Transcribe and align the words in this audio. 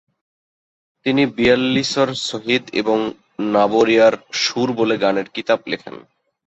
তিনি 1.05 1.23
"বিয়াল্লিছর 1.37 2.09
ছহীদ" 2.27 2.63
এবং 2.73 2.97
"নাবরীয়ার 3.53 4.13
সুর" 4.41 4.69
বলে 4.79 4.95
গানের 4.97 5.27
কিতাপ 5.35 5.61
লেখেন। 5.67 5.95